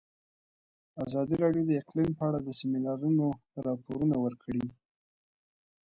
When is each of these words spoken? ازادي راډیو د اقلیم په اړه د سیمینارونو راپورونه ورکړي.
ازادي 1.05 1.35
راډیو 1.43 1.63
د 1.67 1.71
اقلیم 1.81 2.09
په 2.19 2.23
اړه 2.29 2.39
د 2.43 2.49
سیمینارونو 2.59 3.25
راپورونه 3.67 4.15
ورکړي. 4.25 4.65